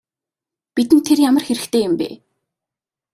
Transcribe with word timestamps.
Бидэнд 0.75 1.05
тэр 1.07 1.19
ямар 1.29 1.43
хэрэгтэй 1.45 1.81
юм 1.87 1.93
бэ? 1.99 2.09